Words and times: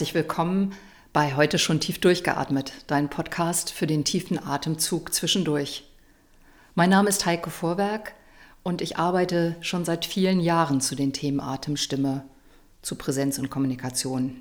herzlich 0.00 0.14
willkommen 0.14 0.72
bei 1.12 1.36
Heute 1.36 1.58
schon 1.58 1.78
tief 1.78 2.00
durchgeatmet, 2.00 2.72
dein 2.86 3.10
Podcast 3.10 3.70
für 3.70 3.86
den 3.86 4.02
tiefen 4.02 4.42
Atemzug 4.42 5.12
zwischendurch. 5.12 5.84
Mein 6.74 6.88
Name 6.88 7.10
ist 7.10 7.26
Heike 7.26 7.50
Vorwerk 7.50 8.14
und 8.62 8.80
ich 8.80 8.96
arbeite 8.96 9.56
schon 9.60 9.84
seit 9.84 10.06
vielen 10.06 10.40
Jahren 10.40 10.80
zu 10.80 10.94
den 10.94 11.12
Themen 11.12 11.38
Atemstimme, 11.38 12.24
zu 12.80 12.94
Präsenz 12.94 13.38
und 13.38 13.50
Kommunikation. 13.50 14.40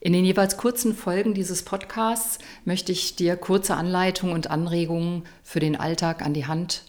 In 0.00 0.12
den 0.12 0.24
jeweils 0.24 0.56
kurzen 0.56 0.92
Folgen 0.92 1.34
dieses 1.34 1.62
Podcasts 1.62 2.40
möchte 2.64 2.90
ich 2.90 3.14
dir 3.14 3.36
kurze 3.36 3.76
Anleitungen 3.76 4.34
und 4.34 4.50
Anregungen 4.50 5.22
für 5.44 5.60
den 5.60 5.76
Alltag 5.76 6.20
an 6.20 6.34
die 6.34 6.46
Hand 6.46 6.82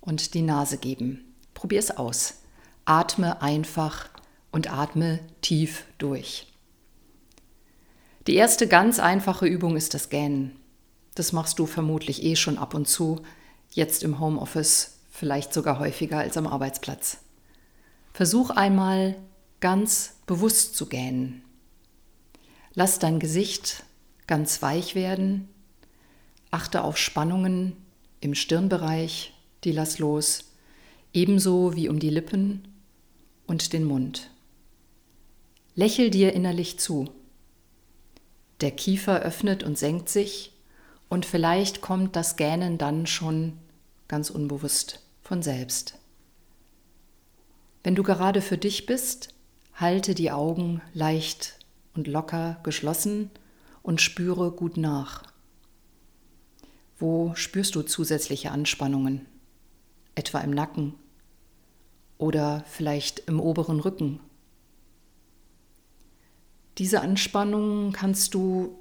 und 0.00 0.34
die 0.34 0.42
Nase 0.42 0.78
geben. 0.78 1.34
Probier 1.54 1.80
es 1.80 1.90
aus. 1.90 2.34
Atme 2.84 3.42
einfach 3.42 4.10
und 4.52 4.72
atme 4.72 5.18
tief 5.40 5.86
durch. 5.98 6.46
Die 8.26 8.34
erste 8.34 8.66
ganz 8.66 8.98
einfache 8.98 9.46
Übung 9.46 9.76
ist 9.76 9.94
das 9.94 10.08
Gähnen. 10.08 10.58
Das 11.14 11.32
machst 11.32 11.58
du 11.58 11.66
vermutlich 11.66 12.24
eh 12.24 12.34
schon 12.34 12.58
ab 12.58 12.74
und 12.74 12.88
zu, 12.88 13.22
jetzt 13.70 14.02
im 14.02 14.18
Homeoffice, 14.18 14.98
vielleicht 15.10 15.54
sogar 15.54 15.78
häufiger 15.78 16.18
als 16.18 16.36
am 16.36 16.46
Arbeitsplatz. 16.46 17.18
Versuch 18.12 18.50
einmal 18.50 19.16
ganz 19.60 20.16
bewusst 20.26 20.74
zu 20.74 20.86
gähnen. 20.86 21.42
Lass 22.74 22.98
dein 22.98 23.20
Gesicht 23.20 23.84
ganz 24.26 24.60
weich 24.60 24.94
werden. 24.94 25.48
Achte 26.50 26.82
auf 26.82 26.98
Spannungen 26.98 27.76
im 28.20 28.34
Stirnbereich, 28.34 29.34
die 29.64 29.72
lass 29.72 29.98
los, 29.98 30.52
ebenso 31.12 31.76
wie 31.76 31.88
um 31.88 32.00
die 32.00 32.10
Lippen 32.10 32.66
und 33.46 33.72
den 33.72 33.84
Mund. 33.84 34.30
Lächel 35.74 36.10
dir 36.10 36.32
innerlich 36.32 36.78
zu. 36.80 37.08
Der 38.60 38.70
Kiefer 38.70 39.20
öffnet 39.20 39.62
und 39.62 39.76
senkt 39.76 40.08
sich 40.08 40.52
und 41.08 41.26
vielleicht 41.26 41.80
kommt 41.80 42.16
das 42.16 42.36
Gähnen 42.36 42.78
dann 42.78 43.06
schon 43.06 43.58
ganz 44.08 44.30
unbewusst 44.30 45.00
von 45.22 45.42
selbst. 45.42 45.98
Wenn 47.82 47.94
du 47.94 48.02
gerade 48.02 48.40
für 48.40 48.58
dich 48.58 48.86
bist, 48.86 49.34
halte 49.74 50.14
die 50.14 50.30
Augen 50.30 50.80
leicht 50.94 51.58
und 51.94 52.06
locker 52.06 52.58
geschlossen 52.62 53.30
und 53.82 54.00
spüre 54.00 54.50
gut 54.50 54.76
nach. 54.76 55.22
Wo 56.98 57.34
spürst 57.34 57.74
du 57.74 57.82
zusätzliche 57.82 58.50
Anspannungen? 58.50 59.26
Etwa 60.14 60.40
im 60.40 60.50
Nacken 60.50 60.94
oder 62.16 62.64
vielleicht 62.66 63.20
im 63.20 63.38
oberen 63.38 63.80
Rücken? 63.80 64.20
Diese 66.78 67.00
Anspannung 67.00 67.92
kannst 67.92 68.34
du 68.34 68.76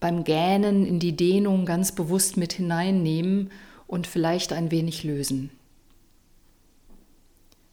beim 0.00 0.24
Gähnen 0.24 0.84
in 0.84 0.98
die 0.98 1.16
Dehnung 1.16 1.64
ganz 1.64 1.92
bewusst 1.92 2.36
mit 2.36 2.52
hineinnehmen 2.52 3.50
und 3.86 4.06
vielleicht 4.06 4.52
ein 4.52 4.70
wenig 4.70 5.04
lösen. 5.04 5.50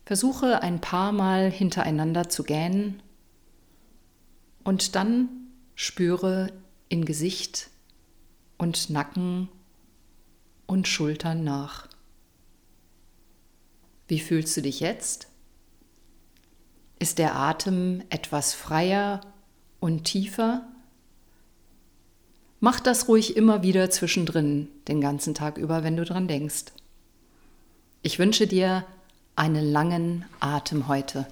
Versuche 0.06 0.62
ein 0.62 0.80
paar 0.80 1.12
Mal 1.12 1.50
hintereinander 1.50 2.30
zu 2.30 2.44
gähnen 2.44 3.02
und 4.64 4.96
dann 4.96 5.30
spüre 5.76 6.52
in 6.90 7.06
Gesicht 7.06 7.70
und 8.58 8.90
Nacken 8.90 9.50
und 10.68 10.88
Schultern 10.88 11.44
nach. 11.44 11.88
Wie 14.08 14.20
fühlst 14.20 14.56
du 14.56 14.62
dich 14.62 14.82
jetzt? 14.82 15.28
Ist 17.00 17.18
der 17.18 17.36
Atem 17.36 18.04
etwas 18.10 18.54
freier 18.54 19.22
und 19.84 20.06
tiefer? 20.06 20.66
Mach 22.62 22.80
das 22.80 23.10
ruhig 23.10 23.36
immer 23.36 23.64
wieder 23.64 23.90
zwischendrin, 23.90 24.70
den 24.88 25.02
ganzen 25.02 25.34
Tag 25.34 25.58
über, 25.58 25.84
wenn 25.84 25.98
du 25.98 26.06
dran 26.06 26.30
denkst. 26.30 26.68
Ich 28.02 28.18
wünsche 28.18 28.48
dir 28.48 28.86
einen 29.36 29.70
langen 29.70 30.24
Atem 30.40 30.88
heute. 30.88 31.28